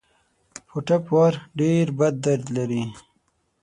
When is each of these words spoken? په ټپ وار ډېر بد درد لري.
په 0.69 0.77
ټپ 0.87 1.03
وار 1.13 1.33
ډېر 1.59 1.85
بد 1.99 2.15
درد 2.25 2.45
لري. 2.57 2.83